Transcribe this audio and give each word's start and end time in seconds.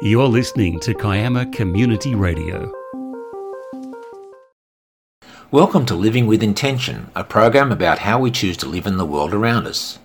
You're 0.00 0.28
listening 0.28 0.78
to 0.80 0.94
Kiama 0.94 1.46
Community 1.46 2.14
Radio. 2.14 2.72
Welcome 5.50 5.86
to 5.86 5.96
Living 5.96 6.28
with 6.28 6.40
Intention, 6.40 7.10
a 7.16 7.24
program 7.24 7.72
about 7.72 7.98
how 7.98 8.20
we 8.20 8.30
choose 8.30 8.56
to 8.58 8.66
live 8.66 8.86
in 8.86 8.96
the 8.96 9.04
world 9.04 9.34
around 9.34 9.66
us. 9.66 9.98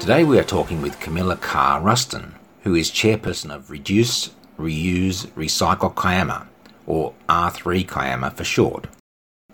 Today 0.00 0.24
we 0.24 0.38
are 0.38 0.42
talking 0.42 0.80
with 0.80 0.98
Camilla 1.00 1.36
Carr 1.36 1.82
Ruston, 1.82 2.34
who 2.62 2.74
is 2.74 2.90
chairperson 2.90 3.54
of 3.54 3.70
Reduce, 3.70 4.30
Reuse, 4.58 5.26
Recycle 5.32 5.94
Kiama, 5.94 6.46
or 6.86 7.12
R3 7.28 7.86
Kiama 7.86 8.30
for 8.30 8.44
short. 8.44 8.86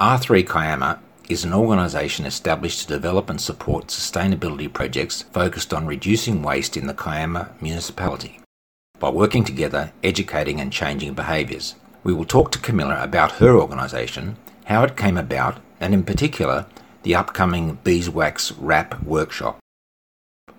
R3 0.01 0.47
Kiama 0.47 1.01
is 1.29 1.45
an 1.45 1.53
organisation 1.53 2.25
established 2.25 2.81
to 2.81 2.95
develop 2.95 3.29
and 3.31 3.41
support 3.41 3.89
sustainability 3.89 4.73
projects 4.73 5.23
focused 5.23 5.75
on 5.75 5.87
reducing 5.87 6.43
waste 6.43 6.77
in 6.77 6.87
the 6.87 6.95
Kiama 6.95 7.51
municipality. 7.61 8.41
By 8.99 9.11
working 9.11 9.45
together, 9.45 9.93
educating 10.03 10.61
and 10.61 10.73
changing 10.73 11.15
behaviours. 11.15 11.75
We 12.05 12.15
will 12.15 12.25
talk 12.25 12.53
to 12.53 12.59
Camilla 12.59 13.03
about 13.03 13.33
her 13.33 13.57
organisation, 13.57 14.37
how 14.67 14.85
it 14.85 14.97
came 14.97 15.17
about, 15.17 15.59
and 15.81 15.93
in 15.93 16.05
particular, 16.05 16.67
the 17.03 17.15
upcoming 17.15 17.79
Beeswax 17.85 18.53
Wrap 18.53 19.03
workshop. 19.03 19.59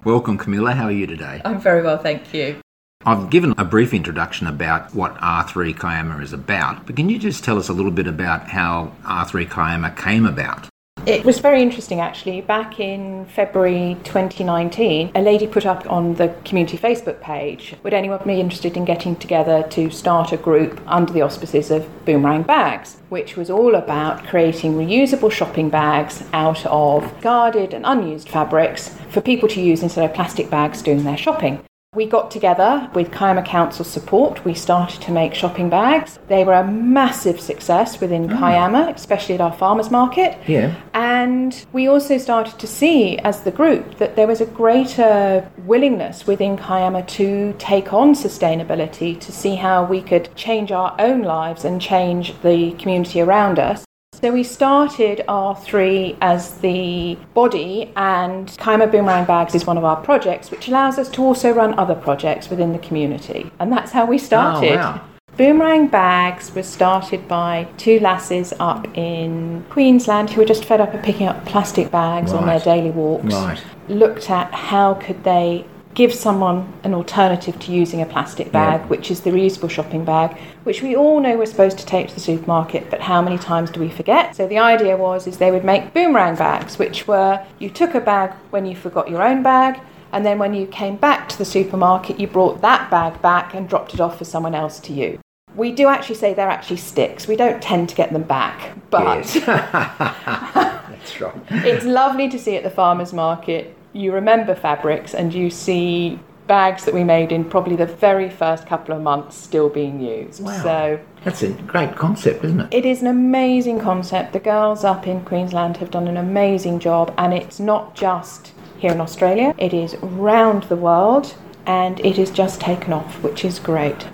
Welcome, 0.03 0.37
Camilla. 0.37 0.73
How 0.73 0.85
are 0.85 0.91
you 0.91 1.07
today? 1.07 1.41
I'm 1.43 1.59
very 1.59 1.81
well, 1.81 1.97
thank 1.97 2.33
you. 2.33 2.61
I've 3.07 3.29
given 3.29 3.53
a 3.57 3.63
brief 3.63 3.93
introduction 3.93 4.47
about 4.47 4.93
what 4.93 5.15
R3 5.19 5.79
Kiama 5.79 6.21
is 6.21 6.33
about, 6.33 6.85
but 6.85 6.97
can 6.97 7.07
you 7.07 7.17
just 7.17 7.41
tell 7.41 7.57
us 7.57 7.69
a 7.69 7.73
little 7.73 7.89
bit 7.89 8.05
about 8.05 8.49
how 8.49 8.91
R3 9.05 9.49
Kiama 9.49 9.91
came 9.91 10.25
about? 10.25 10.67
It 11.05 11.23
was 11.23 11.39
very 11.39 11.61
interesting 11.61 12.01
actually. 12.01 12.41
Back 12.41 12.81
in 12.81 13.25
February 13.27 13.95
2019, 14.03 15.11
a 15.15 15.21
lady 15.21 15.47
put 15.47 15.65
up 15.65 15.89
on 15.89 16.15
the 16.15 16.35
community 16.43 16.77
Facebook 16.77 17.21
page 17.21 17.77
Would 17.83 17.93
anyone 17.93 18.19
be 18.25 18.41
interested 18.41 18.75
in 18.75 18.83
getting 18.83 19.15
together 19.15 19.65
to 19.69 19.89
start 19.89 20.33
a 20.33 20.37
group 20.37 20.81
under 20.85 21.13
the 21.13 21.21
auspices 21.21 21.71
of 21.71 21.87
Boomerang 22.03 22.43
Bags, 22.43 22.97
which 23.07 23.37
was 23.37 23.49
all 23.49 23.75
about 23.75 24.25
creating 24.25 24.73
reusable 24.73 25.31
shopping 25.31 25.69
bags 25.69 26.25
out 26.33 26.65
of 26.65 27.21
guarded 27.21 27.73
and 27.73 27.85
unused 27.85 28.27
fabrics 28.27 28.89
for 29.11 29.21
people 29.21 29.47
to 29.47 29.61
use 29.61 29.81
instead 29.81 30.03
of 30.03 30.13
plastic 30.13 30.49
bags 30.49 30.81
doing 30.81 31.05
their 31.05 31.15
shopping. 31.15 31.63
We 31.95 32.05
got 32.05 32.29
together 32.29 32.91
with 32.93 33.11
Kiama 33.11 33.43
Council 33.43 33.85
support. 33.85 34.45
We 34.45 34.53
started 34.53 35.01
to 35.01 35.11
make 35.11 35.33
shopping 35.33 35.69
bags. 35.69 36.19
They 36.27 36.43
were 36.43 36.53
a 36.53 36.67
massive 36.67 37.39
success 37.39 37.99
within 37.99 38.29
ah. 38.29 38.35
Oh. 38.35 38.37
Kiama, 38.37 38.93
especially 38.93 39.33
at 39.33 39.41
our 39.41 39.53
farmers 39.53 39.89
market. 39.89 40.37
Yeah. 40.47 40.75
And 40.93 41.65
we 41.71 41.87
also 41.87 42.19
started 42.19 42.59
to 42.59 42.67
see 42.67 43.17
as 43.19 43.41
the 43.41 43.51
group 43.51 43.97
that 43.99 44.15
there 44.15 44.27
was 44.27 44.41
a 44.41 44.45
greater 44.45 45.49
willingness 45.65 46.27
within 46.27 46.55
Kiama 46.55 47.03
to 47.03 47.55
take 47.57 47.93
on 47.93 48.13
sustainability, 48.13 49.19
to 49.19 49.31
see 49.31 49.55
how 49.55 49.85
we 49.85 50.01
could 50.01 50.29
change 50.35 50.73
our 50.73 50.93
own 50.99 51.23
lives 51.23 51.65
and 51.65 51.81
change 51.81 52.39
the 52.41 52.73
community 52.73 53.21
around 53.21 53.57
us. 53.57 53.86
So 54.19 54.31
we 54.31 54.43
started 54.43 55.23
R3 55.27 56.17
as 56.21 56.55
the 56.57 57.19
body, 57.35 57.93
and 57.95 58.47
Kiama 58.57 58.87
Boomerang 58.87 59.25
Bags 59.25 59.53
is 59.53 59.67
one 59.67 59.77
of 59.77 59.83
our 59.83 59.97
projects, 59.97 60.49
which 60.49 60.67
allows 60.67 60.97
us 60.97 61.07
to 61.09 61.21
also 61.21 61.51
run 61.51 61.77
other 61.77 61.93
projects 61.93 62.49
within 62.49 62.73
the 62.73 62.79
community. 62.79 63.51
And 63.59 63.71
that's 63.71 63.91
how 63.91 64.07
we 64.07 64.17
started. 64.17 64.71
Oh, 64.71 64.75
wow. 64.77 65.01
Boomerang 65.37 65.85
Bags 65.85 66.55
was 66.55 66.67
started 66.67 67.27
by 67.27 67.67
two 67.77 67.99
lasses 67.99 68.55
up 68.59 68.87
in 68.97 69.63
Queensland 69.69 70.31
who 70.31 70.41
were 70.41 70.47
just 70.47 70.65
fed 70.65 70.81
up 70.81 70.95
of 70.95 71.03
picking 71.03 71.27
up 71.27 71.45
plastic 71.45 71.91
bags 71.91 72.33
on 72.33 72.47
their 72.47 72.59
daily 72.59 72.89
walks. 72.89 73.35
Right. 73.35 73.63
Looked 73.87 74.31
at 74.31 74.51
how 74.51 74.95
could 74.95 75.23
they 75.23 75.63
give 75.97 76.13
someone 76.13 76.71
an 76.83 76.93
alternative 76.93 77.57
to 77.57 77.71
using 77.71 78.01
a 78.01 78.05
plastic 78.05 78.51
bag, 78.51 78.81
Yeah. 78.81 78.87
which 78.87 79.09
is 79.09 79.21
the 79.21 79.31
reusable 79.31 79.67
shopping 79.67 80.05
bag, 80.05 80.37
which 80.63 80.83
we 80.83 80.95
all 80.95 81.19
know 81.19 81.35
we're 81.35 81.47
supposed 81.47 81.79
to 81.79 81.85
take 81.87 82.07
to 82.09 82.13
the 82.13 82.19
supermarket, 82.19 82.91
but 82.91 83.01
how 83.01 83.19
many 83.19 83.35
times 83.39 83.71
do 83.71 83.79
we 83.79 83.89
forget? 83.89 84.35
So 84.35 84.45
the 84.47 84.59
idea 84.59 84.95
was 84.95 85.25
is 85.25 85.37
they 85.37 85.49
would 85.49 85.65
make 85.65 85.95
boomerang 85.95 86.35
bags, 86.35 86.77
which 86.77 87.07
were 87.07 87.39
you 87.57 87.71
took 87.71 87.95
a 87.95 87.99
bag 87.99 88.29
when 88.51 88.67
you 88.67 88.75
forgot 88.75 89.09
your 89.09 89.23
own 89.23 89.41
bag, 89.41 89.79
and 90.11 90.23
then 90.23 90.37
when 90.37 90.53
you 90.53 90.67
came 90.67 90.97
back 90.97 91.27
to 91.29 91.37
the 91.39 91.45
supermarket, 91.45 92.19
you 92.19 92.27
brought 92.27 92.61
that 92.61 92.91
bag 92.91 93.19
back 93.23 93.55
and 93.55 93.67
dropped 93.67 93.95
it 93.95 93.99
off 93.99 94.19
for 94.19 94.25
someone 94.25 94.53
else 94.53 94.79
to 94.81 94.93
use. 94.93 95.17
We 95.55 95.71
do 95.71 95.87
actually 95.87 96.15
say 96.15 96.35
they're 96.35 96.47
actually 96.47 96.77
sticks. 96.77 97.27
We 97.27 97.35
don't 97.35 97.59
tend 97.59 97.89
to 97.89 97.95
get 97.95 98.13
them 98.13 98.21
back, 98.21 98.73
but 98.91 99.03
Yes. 99.03 99.33
That's 99.45 101.21
right. 101.21 101.33
it's 101.49 101.85
lovely 101.85 102.29
to 102.29 102.37
see 102.37 102.55
at 102.55 102.63
the 102.63 102.69
farmers 102.69 103.13
market. 103.13 103.75
You 103.93 104.11
remember 104.13 104.55
fabrics 104.55 105.13
and 105.13 105.33
you 105.33 105.49
see 105.49 106.19
bags 106.47 106.85
that 106.85 106.93
we 106.93 107.03
made 107.03 107.31
in 107.31 107.43
probably 107.43 107.75
the 107.75 107.85
very 107.85 108.29
first 108.29 108.65
couple 108.65 108.95
of 108.95 109.01
months 109.01 109.35
still 109.35 109.69
being 109.69 109.99
used. 109.99 110.41
Wow. 110.43 110.63
So 110.63 110.99
That's 111.23 111.43
a 111.43 111.49
great 111.49 111.95
concept, 111.95 112.43
isn't 112.45 112.59
it? 112.61 112.73
it 112.73 112.85
is 112.85 113.01
an 113.01 113.07
amazing 113.07 113.79
concept. 113.81 114.31
The 114.33 114.39
girls 114.39 114.83
up 114.85 115.07
in 115.07 115.21
Queensland 115.25 115.77
have 115.77 115.91
done 115.91 116.07
an 116.07 116.15
amazing 116.17 116.79
job, 116.79 117.13
and 117.17 117.33
it's 117.33 117.59
not 117.59 117.95
just 117.95 118.53
here 118.77 118.91
in 118.93 119.01
Australia, 119.01 119.53
it 119.57 119.73
is 119.73 119.95
round 119.97 120.63
the 120.63 120.75
world, 120.75 121.35
and 121.65 121.99
it 121.99 122.17
is 122.17 122.31
just 122.31 122.61
taken 122.61 122.93
off, 122.93 123.21
which 123.23 123.43
is 123.43 123.59
great. 123.59 124.07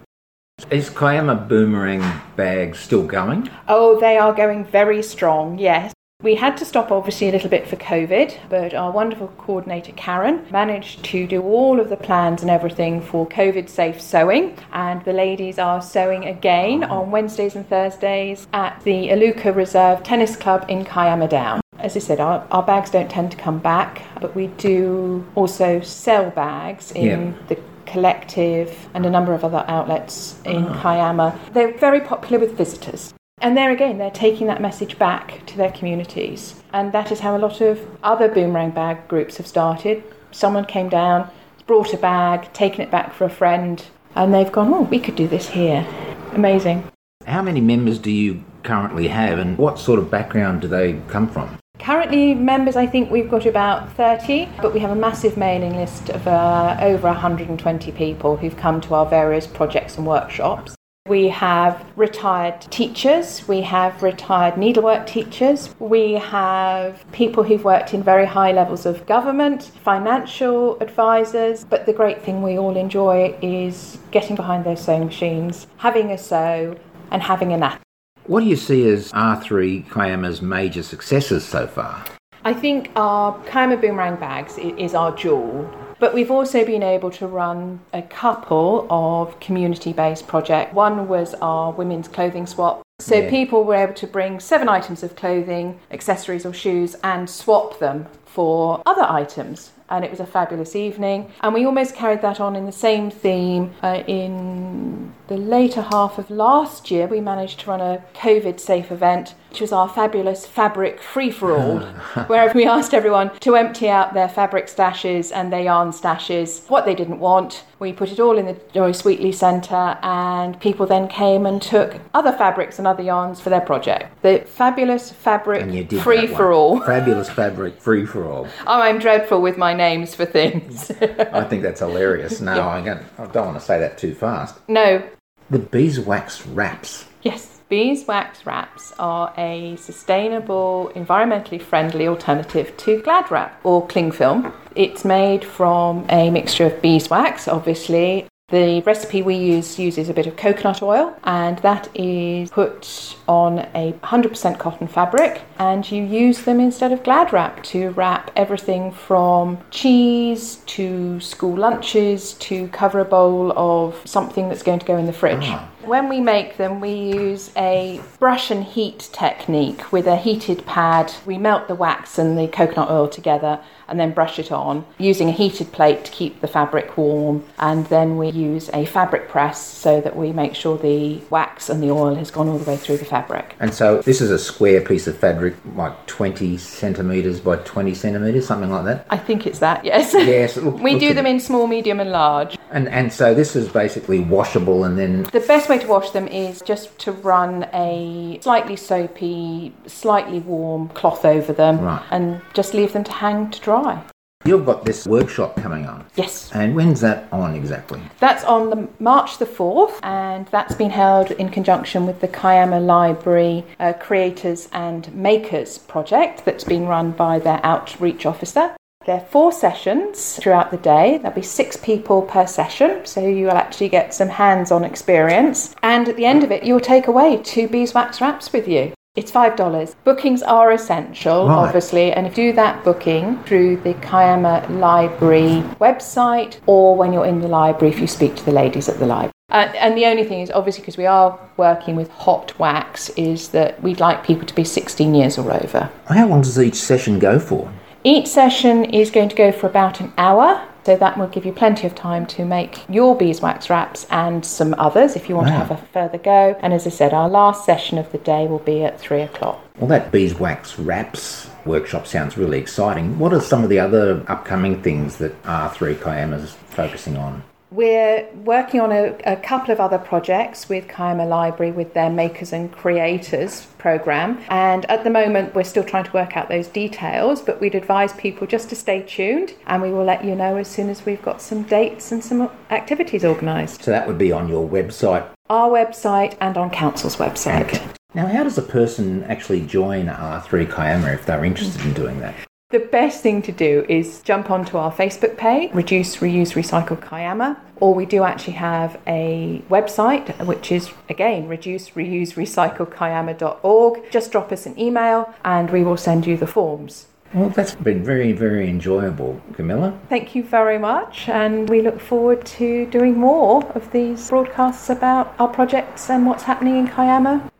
Is 0.71 0.89
Kiama 0.89 1.35
Boomerang 1.35 2.21
Bags 2.35 2.79
still 2.79 3.05
going? 3.05 3.49
Oh, 3.67 3.99
they 3.99 4.17
are 4.17 4.33
going 4.33 4.63
very 4.65 5.03
strong, 5.03 5.59
yes. 5.59 5.93
We 6.23 6.35
had 6.35 6.55
to 6.57 6.65
stop 6.65 6.89
obviously 6.89 7.27
a 7.27 7.33
little 7.33 7.49
bit 7.49 7.67
for 7.67 7.75
COVID, 7.75 8.37
but 8.47 8.73
our 8.73 8.91
wonderful 8.91 9.27
coordinator 9.37 9.91
Karen 9.97 10.45
managed 10.51 11.03
to 11.03 11.27
do 11.27 11.41
all 11.41 11.81
of 11.81 11.89
the 11.89 11.97
plans 11.97 12.41
and 12.41 12.49
everything 12.49 13.01
for 13.01 13.27
COVID 13.27 13.67
safe 13.67 13.99
sewing. 13.99 14.57
And 14.71 15.03
the 15.03 15.11
ladies 15.11 15.59
are 15.59 15.81
sewing 15.81 16.23
again 16.23 16.85
on 16.85 17.11
Wednesdays 17.11 17.57
and 17.57 17.67
Thursdays 17.67 18.47
at 18.53 18.81
the 18.85 19.09
Aluka 19.09 19.53
Reserve 19.53 20.01
Tennis 20.03 20.37
Club 20.37 20.65
in 20.69 20.85
Kiama 20.85 21.27
Down. 21.27 21.59
As 21.79 21.97
I 21.97 21.99
said, 21.99 22.21
our, 22.21 22.47
our 22.51 22.63
bags 22.63 22.89
don't 22.89 23.11
tend 23.11 23.29
to 23.31 23.37
come 23.37 23.59
back, 23.59 24.03
but 24.21 24.33
we 24.33 24.47
do 24.47 25.25
also 25.35 25.81
sell 25.81 26.29
bags 26.29 26.93
in 26.93 27.05
Yeah. 27.05 27.33
the 27.49 27.57
collective 27.85 28.87
and 28.93 29.05
a 29.05 29.09
number 29.09 29.33
of 29.33 29.43
other 29.43 29.65
outlets 29.67 30.39
in 30.45 30.63
ah. 30.67 30.81
Kiama. 30.81 31.37
They're 31.51 31.77
very 31.77 31.99
popular 31.99 32.39
with 32.39 32.55
visitors. 32.57 33.13
And 33.43 33.57
there 33.57 33.71
again, 33.71 33.97
they're 33.97 34.09
taking 34.09 34.47
that 34.47 34.61
message 34.61 34.97
back 34.97 35.45
to 35.47 35.57
their 35.57 35.71
communities. 35.73 36.63
And 36.71 36.93
that 36.93 37.11
is 37.11 37.19
how 37.19 37.35
a 37.35 37.37
lot 37.37 37.59
of 37.59 37.77
other 38.01 38.29
boomerang 38.29 38.71
bag 38.71 39.05
groups 39.09 39.35
have 39.35 39.47
started. 39.47 40.01
Someone 40.31 40.63
came 40.63 40.87
down, 40.87 41.29
brought 41.67 41.93
a 41.93 41.97
bag, 41.97 42.53
taken 42.53 42.79
it 42.79 42.89
back 42.89 43.13
for 43.13 43.25
a 43.25 43.29
friend, 43.29 43.85
and 44.15 44.33
they've 44.33 44.49
gone, 44.49 44.73
oh, 44.73 44.83
we 44.83 44.97
could 44.97 45.17
do 45.17 45.27
this 45.27 45.49
here. 45.49 45.85
Amazing. 46.31 46.89
How 47.25 47.41
many 47.41 47.59
members 47.59 47.99
do 47.99 48.11
you 48.11 48.45
currently 48.63 49.09
have, 49.09 49.37
and 49.39 49.57
what 49.57 49.77
sort 49.77 49.99
of 49.99 50.09
background 50.09 50.61
do 50.61 50.69
they 50.69 50.93
come 51.09 51.27
from? 51.27 51.57
Currently, 51.79 52.35
members, 52.35 52.77
I 52.77 52.87
think 52.87 53.11
we've 53.11 53.29
got 53.29 53.45
about 53.45 53.91
30, 53.97 54.47
but 54.61 54.73
we 54.73 54.79
have 54.79 54.91
a 54.91 54.95
massive 54.95 55.35
mailing 55.35 55.75
list 55.75 56.09
of 56.11 56.25
uh, 56.29 56.77
over 56.79 57.07
120 57.07 57.91
people 57.91 58.37
who've 58.37 58.55
come 58.55 58.79
to 58.79 58.93
our 58.93 59.05
various 59.05 59.47
projects 59.47 59.97
and 59.97 60.07
workshops. 60.07 60.75
We 61.09 61.27
have 61.27 61.85
retired 61.97 62.61
teachers, 62.61 63.45
we 63.45 63.59
have 63.59 64.01
retired 64.01 64.57
needlework 64.57 65.05
teachers, 65.05 65.69
we 65.77 66.13
have 66.13 67.03
people 67.11 67.43
who've 67.43 67.65
worked 67.65 67.93
in 67.93 68.01
very 68.01 68.25
high 68.25 68.53
levels 68.53 68.85
of 68.85 69.05
government, 69.05 69.63
financial 69.83 70.79
advisors, 70.79 71.65
but 71.65 71.85
the 71.85 71.91
great 71.91 72.21
thing 72.21 72.41
we 72.41 72.57
all 72.57 72.77
enjoy 72.77 73.37
is 73.41 73.97
getting 74.11 74.37
behind 74.37 74.63
those 74.63 74.81
sewing 74.81 75.03
machines, 75.03 75.67
having 75.75 76.09
a 76.09 76.17
sew, 76.17 76.73
and 77.11 77.21
having 77.21 77.51
a 77.51 77.57
nap. 77.57 77.81
What 78.27 78.39
do 78.39 78.45
you 78.45 78.55
see 78.55 78.87
as 78.87 79.11
R3 79.11 79.85
Kiama's 79.89 80.41
major 80.41 80.83
successes 80.83 81.43
so 81.43 81.67
far? 81.67 82.05
I 82.45 82.53
think 82.53 82.91
our 82.95 83.37
Kiama 83.43 83.75
Boomerang 83.75 84.15
bags 84.21 84.57
is 84.57 84.93
our 84.93 85.13
jewel, 85.13 85.69
but 86.03 86.13
we've 86.13 86.31
also 86.31 86.65
been 86.65 86.83
able 86.83 87.09
to 87.09 87.25
run 87.25 87.79
a 87.93 88.01
couple 88.01 88.85
of 88.89 89.39
community 89.39 89.93
based 89.93 90.27
projects. 90.27 90.73
One 90.73 91.07
was 91.07 91.33
our 91.35 91.71
women's 91.71 92.09
clothing 92.09 92.45
swap. 92.45 92.81
So 92.99 93.15
Yeah. 93.15 93.29
people 93.29 93.63
were 93.63 93.75
able 93.75 93.93
to 93.93 94.07
bring 94.07 94.41
seven 94.41 94.67
items 94.67 95.01
of 95.01 95.15
clothing, 95.15 95.79
accessories, 95.91 96.45
or 96.45 96.51
shoes 96.51 96.97
and 97.05 97.29
swap 97.29 97.79
them 97.79 98.07
for 98.33 98.81
other 98.85 99.03
items. 99.03 99.71
And 99.89 100.03
it 100.03 100.09
was 100.09 100.19
a 100.19 100.25
fabulous 100.25 100.75
evening. 100.75 101.31
And 101.41 101.53
we 101.53 101.65
almost 101.65 101.95
carried 101.95 102.21
that 102.23 102.39
on 102.39 102.55
in 102.55 102.65
the 102.65 102.71
same 102.71 103.11
theme 103.11 103.73
uh, 103.83 104.03
in 104.07 105.13
the 105.27 105.37
later 105.37 105.81
half 105.81 106.17
of 106.17 106.29
last 106.31 106.89
year. 106.89 107.05
We 107.07 107.21
managed 107.21 107.59
to 107.61 107.69
run 107.69 107.81
a 107.81 108.03
COVID 108.15 108.59
safe 108.59 108.91
event, 108.91 109.35
which 109.49 109.61
was 109.61 109.71
our 109.71 109.87
fabulous 109.87 110.45
fabric 110.47 111.01
free 111.01 111.31
for 111.31 111.55
all, 111.55 111.79
where 112.27 112.51
we 112.53 112.65
asked 112.65 112.93
everyone 112.93 113.37
to 113.39 113.55
empty 113.55 113.87
out 113.89 114.13
their 114.13 114.29
fabric 114.29 114.65
stashes 114.65 115.31
and 115.33 115.53
their 115.53 115.61
yarn 115.61 115.91
stashes, 115.91 116.67
what 116.69 116.85
they 116.85 116.95
didn't 116.95 117.19
want. 117.19 117.63
We 117.79 117.93
put 117.93 118.11
it 118.11 118.19
all 118.19 118.37
in 118.37 118.45
the 118.45 118.57
Joyce 118.73 118.93
Wheatley 118.93 119.33
Centre, 119.33 119.97
and 120.01 120.59
people 120.59 120.85
then 120.85 121.07
came 121.07 121.45
and 121.45 121.61
took 121.61 121.99
other 122.13 122.31
fabrics 122.31 122.79
and 122.79 122.87
other 122.87 123.03
yarns 123.03 123.41
for 123.41 123.49
their 123.49 123.61
project. 123.61 124.21
The 124.21 124.39
fabulous 124.39 125.11
fabric 125.11 125.61
And 125.61 125.75
you 125.75 125.83
did 125.83 126.01
free 126.01 126.27
for 126.27 126.53
all. 126.53 126.81
Fabulous 126.81 127.29
fabric, 127.29 127.79
free 127.81 128.05
for 128.05 128.22
all. 128.22 128.22
Oh, 128.31 128.49
I'm 128.67 128.99
dreadful 128.99 129.41
with 129.41 129.57
my 129.57 129.73
names 129.73 130.15
for 130.15 130.25
things. 130.25 130.91
I 131.01 131.43
think 131.43 131.61
that's 131.63 131.79
hilarious. 131.79 132.41
No, 132.41 132.67
I, 132.67 132.81
don't, 132.81 133.01
I 133.17 133.25
don't 133.27 133.45
want 133.47 133.59
to 133.59 133.65
say 133.65 133.79
that 133.79 133.97
too 133.97 134.13
fast. 134.15 134.55
no, 134.67 135.01
The 135.49 135.59
beeswax 135.59 136.45
wraps. 136.47 137.05
yes. 137.21 137.49
Beeswax 137.69 138.45
wraps 138.45 138.93
are 138.99 139.33
a 139.35 139.75
sustainable, 139.77 140.91
environmentally 140.95 141.59
friendly 141.59 142.07
alternative 142.07 142.75
to 142.77 143.01
Glad 143.01 143.31
wrap 143.31 143.59
or 143.63 143.87
cling 143.87 144.11
film. 144.11 144.53
It's 144.75 145.03
made 145.03 145.43
from 145.43 146.05
a 146.09 146.29
mixture 146.29 146.65
of 146.67 146.79
beeswax, 146.83 147.47
obviously. 147.47 148.27
The 148.49 148.81
recipe 148.81 149.21
we 149.21 149.35
use 149.35 149.79
uses 149.79 150.09
a 150.09 150.13
bit 150.13 150.27
of 150.27 150.35
coconut 150.35 150.81
oil, 150.81 151.15
and 151.23 151.57
that 151.59 151.87
is 151.95 152.49
put 152.51 153.15
on 153.27 153.59
a 153.73 153.93
100% 154.03 154.59
cotton 154.59 154.87
fabric, 154.87 155.41
and 155.57 155.89
you 155.89 156.03
use 156.03 156.43
them 156.43 156.59
instead 156.59 156.91
of 156.91 157.03
Glad 157.03 157.31
wrap 157.31 157.63
to 157.63 157.91
wrap 157.91 158.31
everything 158.35 158.91
from 158.91 159.59
cheese 159.71 160.57
to 160.65 161.19
school 161.21 161.55
lunches 161.55 162.33
to 162.33 162.67
cover 162.67 162.99
a 162.99 163.05
bowl 163.05 163.53
of 163.57 164.01
something 164.05 164.49
that's 164.49 164.63
going 164.63 164.79
to 164.79 164.85
go 164.85 164.97
in 164.97 165.05
the 165.05 165.13
fridge. 165.13 165.45
Ah. 165.45 165.69
When 165.85 166.07
we 166.07 166.21
make 166.21 166.55
them, 166.55 166.79
we 166.79 166.91
use 166.93 167.51
a 167.57 168.01
brush 168.17 168.49
and 168.51 168.63
heat 168.63 169.09
technique 169.11 169.91
with 169.91 170.07
a 170.07 170.15
heated 170.15 170.65
pad. 170.65 171.13
We 171.25 171.37
melt 171.37 171.67
the 171.67 171.75
wax 171.75 172.17
and 172.17 172.37
the 172.37 172.47
coconut 172.47 172.89
oil 172.89 173.09
together 173.09 173.59
and 173.89 173.99
then 173.99 174.11
brush 174.11 174.39
it 174.39 174.49
on 174.51 174.85
using 174.97 175.27
a 175.27 175.33
heated 175.33 175.71
plate 175.73 176.05
to 176.05 176.11
keep 176.11 176.39
the 176.39 176.47
fabric 176.47 176.97
warm. 176.97 177.43
And 177.59 177.85
then 177.87 178.17
we 178.17 178.29
use 178.29 178.69
a 178.73 178.85
fabric 178.85 179.27
press 179.27 179.61
so 179.61 179.99
that 180.01 180.15
we 180.15 180.31
make 180.31 180.55
sure 180.55 180.77
the 180.77 181.21
wax 181.29 181.69
and 181.69 181.83
the 181.83 181.91
oil 181.91 182.15
has 182.15 182.31
gone 182.31 182.47
all 182.47 182.57
the 182.57 182.69
way 182.69 182.77
through 182.77 182.97
the 182.97 183.05
fabric. 183.05 183.55
And 183.59 183.73
so 183.73 184.01
this 184.01 184.21
is 184.21 184.31
a 184.31 184.39
square 184.39 184.79
piece 184.81 185.05
of 185.07 185.17
fabric, 185.17 185.55
like 185.75 186.05
20 186.07 186.57
centimetres 186.57 187.41
by 187.41 187.57
20 187.57 187.93
centimetres, 187.93 188.47
something 188.47 188.71
like 188.71 188.85
that. 188.85 189.05
I 189.09 189.17
think 189.17 189.45
it's 189.45 189.59
that, 189.59 189.83
yes. 189.83 190.13
Yes, 190.13 190.55
look- 190.55 190.79
we 190.79 190.93
looks 190.93 191.03
do 191.03 191.13
them 191.13 191.25
in 191.25 191.39
small, 191.41 191.67
medium, 191.67 191.99
and 191.99 192.11
large. 192.11 192.57
And, 192.71 192.87
and 192.87 193.11
so 193.11 193.33
this 193.35 193.55
is 193.55 193.67
basically 193.67 194.19
washable 194.19 194.85
and 194.85 194.97
then 194.97 195.23
The 195.23 195.41
best 195.41 195.69
way 195.69 195.72
to 195.81 195.87
wash 195.87 196.11
them 196.11 196.27
is 196.27 196.61
just 196.61 196.97
to 196.99 197.11
run 197.11 197.67
a 197.73 198.39
slightly 198.41 198.75
soapy, 198.75 199.73
slightly 199.87 200.39
warm 200.39 200.89
cloth 200.89 201.25
over 201.25 201.53
them 201.53 201.81
Right. 201.81 202.01
and 202.11 202.41
just 202.53 202.73
leave 202.73 202.93
them 202.93 203.03
to 203.05 203.11
hang 203.11 203.49
to 203.51 203.59
dry. 203.59 204.01
you've 204.45 204.65
got 204.65 204.83
this 204.83 205.07
workshop 205.07 205.55
coming 205.55 205.85
on. 205.85 206.05
Yes. 206.15 206.51
And 206.53 206.75
when's 206.75 206.99
that 206.99 207.29
on 207.31 207.55
exactly? 207.55 208.01
That's 208.19 208.43
on 208.43 208.69
the 208.69 208.89
March 208.99 209.37
the 209.37 209.45
4th, 209.45 209.99
and 210.03 210.45
that's 210.47 210.75
been 210.75 210.89
held 210.91 211.31
in 211.31 211.47
conjunction 211.47 212.05
with 212.05 212.19
the 212.19 212.27
Kiama 212.27 212.81
Library 212.81 213.63
uh, 213.79 213.93
Creators 213.93 214.67
and 214.73 215.13
Makers 215.15 215.77
project 215.77 216.43
that's 216.43 216.65
been 216.65 216.87
run 216.87 217.11
by 217.11 217.39
their 217.39 217.61
outreach 217.63 218.25
officer. 218.25 218.75
There 219.05 219.17
are 219.17 219.19
four 219.31 219.51
sessions 219.51 220.37
throughout 220.37 220.71
the 220.71 220.77
day. 220.77 221.17
There'll 221.17 221.35
be 221.35 221.41
six 221.41 221.75
people 221.75 222.21
per 222.21 222.47
session, 222.47 223.01
so 223.05 223.19
you 223.27 223.47
will 223.47 223.57
actually 223.57 223.89
get 223.89 224.13
some 224.13 224.29
hands 224.29 224.71
on 224.71 224.85
experience. 224.85 225.75
And 225.83 226.07
at 226.07 226.15
the 226.15 226.25
end 226.25 226.43
of 226.45 226.51
it, 226.51 226.63
you'll 226.63 226.79
take 226.79 227.07
away 227.07 227.41
two 227.43 227.67
beeswax 227.67 228.21
wraps 228.21 228.53
with 228.53 228.65
you. 228.65 228.93
It's 229.17 229.29
$5. 229.29 229.93
Bookings 230.05 230.41
are 230.41 230.71
essential, 230.71 231.47
Right. 231.49 231.55
obviously, 231.67 232.13
and 232.13 232.25
if 232.25 232.37
you 232.37 232.51
do 232.51 232.55
that 232.55 232.83
booking 232.85 233.37
through 233.45 233.77
the 233.83 233.93
Kiama 233.95 234.65
Library 234.69 235.63
website 235.81 236.55
or 236.65 236.95
when 236.95 237.11
you're 237.13 237.25
in 237.25 237.41
the 237.41 237.47
library 237.49 237.93
if 237.93 237.99
you 237.99 238.07
speak 238.07 238.35
to 238.37 238.45
the 238.45 238.51
ladies 238.53 238.87
at 238.89 238.99
the 238.99 239.05
library. 239.05 239.31
Uh, 239.51 239.67
and 239.77 239.95
the 239.97 240.05
only 240.05 240.23
thing 240.23 240.39
is, 240.39 240.49
obviously, 240.49 240.81
because 240.81 240.97
we 240.97 241.05
are 241.05 241.37
working 241.57 241.95
with 241.95 242.09
hot 242.09 242.57
wax, 242.57 243.09
is 243.09 243.49
that 243.49 243.83
we'd 243.83 243.99
like 243.99 244.23
people 244.23 244.47
to 244.47 244.55
be 244.55 244.63
16 244.63 245.13
years 245.13 245.37
or 245.37 245.51
over. 245.53 245.89
How 246.07 246.25
long 246.27 246.41
does 246.41 246.57
each 246.57 246.75
session 246.75 247.19
go 247.19 247.37
for? 247.37 247.69
Each 248.05 248.27
session 248.27 248.83
is 248.83 249.09
going 249.11 249.29
to 249.29 249.35
go 249.35 249.53
for 249.53 249.67
about 249.67 250.01
an 250.01 250.11
hour, 250.17 250.67
so 250.85 250.97
that 250.97 251.17
will 251.17 251.27
give 251.27 251.45
you 251.45 251.53
plenty 251.53 251.87
of 251.87 251.95
time 251.95 252.25
to 252.25 252.43
make 252.43 252.83
your 252.89 253.15
beeswax 253.15 253.69
wraps 253.69 254.05
and 254.09 254.45
some 254.45 254.75
others 254.77 255.15
if 255.15 255.29
you 255.29 255.35
want 255.37 255.47
to 255.47 255.53
have 255.53 255.71
a 255.71 255.77
further 255.77 256.17
go. 256.17 256.57
And 256.59 256.73
as 256.73 256.85
I 256.85 256.89
said, 256.89 257.13
our 257.13 257.29
last 257.29 257.65
session 257.65 257.97
of 257.97 258.11
the 258.11 258.17
day 258.17 258.45
will 258.45 258.59
be 258.59 258.83
at 258.83 258.99
three 258.99 259.21
o'clock. 259.21 259.63
Well, 259.77 259.87
that 259.87 260.11
beeswax 260.11 260.77
wraps 260.77 261.49
workshop 261.63 262.05
sounds 262.05 262.37
really 262.37 262.59
exciting. 262.59 263.17
What 263.19 263.31
are 263.31 263.39
some 263.39 263.63
of 263.63 263.69
the 263.69 263.79
other 263.79 264.21
upcoming 264.27 264.83
things 264.83 265.15
that 265.19 265.41
R3 265.43 265.95
Kiama's 265.95 266.51
focusing 266.71 267.15
on? 267.15 267.41
We're 267.73 268.29
working 268.45 268.81
on 268.81 268.91
a, 268.91 269.17
a 269.25 269.35
couple 269.35 269.71
of 269.71 269.79
other 269.79 269.97
projects 269.97 270.69
with 270.69 270.87
Kiama 270.87 271.25
Library 271.25 271.71
with 271.71 271.95
their 271.95 272.11
Makers 272.11 272.53
and 272.53 272.71
Creators 272.71 273.65
program. 273.79 274.39
And 274.49 274.85
at 274.91 275.03
the 275.03 275.09
moment, 275.09 275.55
we're 275.55 275.63
still 275.63 275.83
trying 275.83 276.03
to 276.03 276.11
work 276.11 276.37
out 276.37 276.49
those 276.49 276.67
details, 276.67 277.41
but 277.41 277.59
we'd 277.59 277.73
advise 277.73 278.13
people 278.13 278.45
just 278.45 278.69
to 278.69 278.75
stay 278.75 279.01
tuned 279.01 279.55
and 279.65 279.81
we 279.81 279.89
will 279.89 280.03
let 280.03 280.23
you 280.23 280.35
know 280.35 280.57
as 280.57 280.67
soon 280.67 280.87
as 280.87 281.03
we've 281.03 281.21
got 281.23 281.41
some 281.41 281.63
dates 281.63 282.11
and 282.11 282.23
some 282.23 282.51
activities 282.69 283.25
organised. 283.25 283.81
So 283.81 283.89
that 283.89 284.05
would 284.07 284.19
be 284.19 284.31
on 284.31 284.47
your 284.47 284.69
website. 284.69 285.27
Our 285.49 285.71
website 285.71 286.37
and 286.39 286.55
on 286.57 286.69
Council's 286.69 287.15
website. 287.15 287.81
Now, 288.13 288.27
how 288.27 288.43
does 288.43 288.59
a 288.59 288.61
person 288.61 289.23
actually 289.23 289.61
join 289.61 290.05
R3 290.05 290.71
Kiama 290.71 291.11
if 291.15 291.25
they're 291.25 291.43
interested 291.43 291.83
in 291.83 291.93
doing 291.93 292.19
that? 292.19 292.35
The 292.73 292.79
best 292.79 293.21
thing 293.21 293.43
to 293.43 293.51
do 293.51 293.85
is 293.87 294.23
jump 294.23 294.49
onto 294.49 294.77
our 294.77 294.91
Facebook 294.91 295.37
page, 295.37 295.71
Reduce, 295.75 296.17
Reuse, 296.17 296.53
Recycle 296.55 296.99
Kiama, 296.99 297.55
or 297.79 297.93
we 297.93 298.07
do 298.07 298.23
actually 298.23 298.53
have 298.53 298.99
a 299.05 299.61
website, 299.69 300.43
which 300.47 300.71
is 300.71 300.89
again 301.07 301.47
reduce, 301.47 301.91
reuse, 301.91 302.33
recycle 302.33 302.91
Kiama.org. 302.91 304.09
Just 304.09 304.31
drop 304.31 304.51
us 304.51 304.65
an 304.65 304.73
email 304.79 305.31
and 305.45 305.69
we 305.69 305.83
will 305.83 305.97
send 305.97 306.25
you 306.25 306.35
the 306.35 306.47
forms. 306.47 307.05
Well, 307.31 307.49
that's 307.49 307.75
been 307.75 308.03
very, 308.03 308.31
very 308.31 308.67
enjoyable, 308.67 309.39
Camilla. 309.53 309.95
Thank 310.09 310.33
you 310.33 310.41
very 310.41 310.79
much, 310.79 311.29
and 311.29 311.69
we 311.69 311.81
look 311.81 311.99
forward 312.01 312.43
to 312.57 312.87
doing 312.87 313.19
more 313.19 313.63
of 313.73 313.91
these 313.91 314.31
broadcasts 314.31 314.89
about 314.89 315.35
our 315.37 315.47
projects 315.47 316.09
and 316.09 316.25
what's 316.25 316.41
happening 316.41 316.77
in 316.77 316.87
Kiama. 316.87 317.52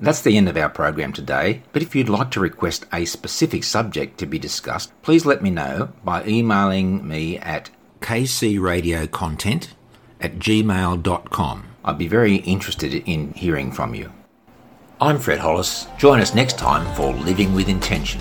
That's 0.00 0.22
the 0.22 0.36
end 0.36 0.48
of 0.48 0.56
our 0.56 0.68
program 0.68 1.12
today, 1.12 1.62
but 1.72 1.82
if 1.82 1.96
you'd 1.96 2.08
like 2.08 2.30
to 2.30 2.40
request 2.40 2.86
a 2.92 3.04
specific 3.04 3.64
subject 3.64 4.18
to 4.18 4.26
be 4.26 4.38
discussed, 4.38 4.92
please 5.02 5.26
let 5.26 5.42
me 5.42 5.50
know 5.50 5.92
by 6.04 6.24
emailing 6.24 7.06
me 7.06 7.36
at 7.38 7.70
kcradiocontent 8.00 9.68
at 10.20 10.38
gmail.com. 10.38 11.64
I'd 11.84 11.98
be 11.98 12.06
very 12.06 12.36
interested 12.36 12.94
in 12.94 13.32
hearing 13.32 13.72
from 13.72 13.94
you. 13.94 14.12
I'm 15.00 15.18
Fred 15.18 15.40
Hollis. 15.40 15.86
Join 15.96 16.20
us 16.20 16.34
next 16.34 16.58
time 16.58 16.92
for 16.94 17.12
Living 17.12 17.52
with 17.54 17.68
Intention. 17.68 18.20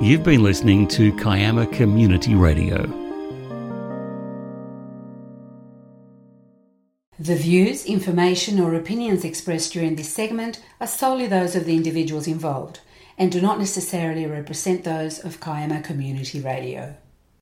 You've 0.00 0.22
been 0.22 0.42
listening 0.42 0.86
to 0.88 1.12
Kiama 1.14 1.72
Community 1.72 2.34
Radio. 2.34 3.07
The 7.20 7.34
views, 7.34 7.84
information, 7.84 8.60
or 8.60 8.74
opinions 8.74 9.24
expressed 9.24 9.72
during 9.72 9.96
this 9.96 10.12
segment 10.12 10.62
are 10.80 10.86
solely 10.86 11.26
those 11.26 11.56
of 11.56 11.64
the 11.64 11.74
individuals 11.74 12.28
involved 12.28 12.78
and 13.18 13.32
do 13.32 13.40
not 13.40 13.58
necessarily 13.58 14.24
represent 14.24 14.84
those 14.84 15.18
of 15.18 15.40
Kiama 15.40 15.82
Community 15.82 16.40
Radio. 16.40 16.94